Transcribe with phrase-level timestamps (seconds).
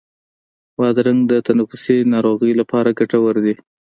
[0.77, 3.55] بادرنګ د تنفسي ناروغیو لپاره ګټور دی.